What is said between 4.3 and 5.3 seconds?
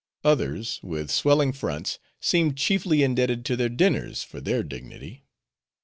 their dignity.